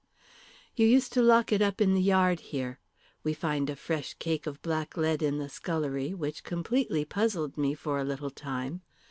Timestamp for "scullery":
5.47-6.11